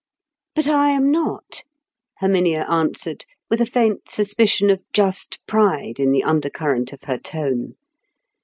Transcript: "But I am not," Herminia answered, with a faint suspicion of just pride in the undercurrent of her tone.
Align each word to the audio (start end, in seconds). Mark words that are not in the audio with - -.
"But 0.55 0.65
I 0.65 0.89
am 0.89 1.11
not," 1.11 1.63
Herminia 2.21 2.67
answered, 2.67 3.23
with 3.51 3.61
a 3.61 3.67
faint 3.67 4.09
suspicion 4.09 4.71
of 4.71 4.81
just 4.93 5.37
pride 5.45 5.99
in 5.99 6.11
the 6.11 6.23
undercurrent 6.23 6.91
of 6.91 7.03
her 7.03 7.19
tone. 7.19 7.75